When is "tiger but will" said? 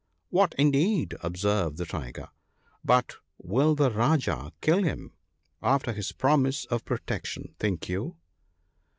1.85-3.75